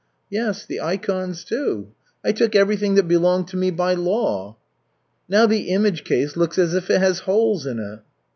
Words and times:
"Yes, 0.31 0.65
the 0.65 0.81
ikons, 0.81 1.43
too. 1.43 1.89
I 2.25 2.31
took 2.31 2.55
everything 2.55 2.95
that 2.95 3.07
belonged 3.07 3.49
to 3.49 3.55
me 3.55 3.69
by 3.69 3.93
law." 3.93 4.57
"Now 5.29 5.45
the 5.45 5.69
image 5.69 6.03
case 6.05 6.35
looks 6.35 6.57
as 6.57 6.73
if 6.73 6.89
it 6.89 6.99
has 6.99 7.19
holes 7.19 7.67
in 7.67 7.77
it." 7.77 7.99